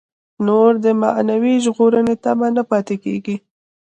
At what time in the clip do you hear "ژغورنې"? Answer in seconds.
1.63-2.15